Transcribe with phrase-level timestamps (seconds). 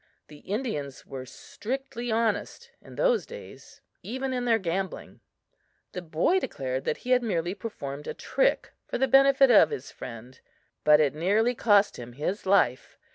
[0.29, 5.19] The Indians were strictly honest in those days, even in their gambling.
[5.91, 9.91] The boy declared that he had merely performed a trick for the benefit of his
[9.91, 10.39] friend,
[10.83, 12.97] but it nearly cost him his life.